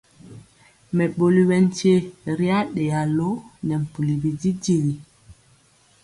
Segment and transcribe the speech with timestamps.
[0.95, 1.93] Mɛɓoli ɓɛ nkye
[2.37, 3.27] ri aɗeya lo
[3.67, 4.77] nɛ mpuli bididigi.